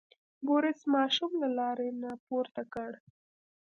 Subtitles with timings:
[0.45, 2.91] بوریس ماشوم له لارې نه پورته کړ.